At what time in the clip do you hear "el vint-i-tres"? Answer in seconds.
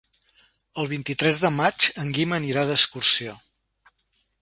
0.83-1.43